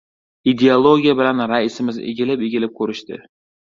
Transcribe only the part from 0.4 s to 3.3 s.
Ideologiya bilan raisimiz egilib-egilib ko‘rishdi.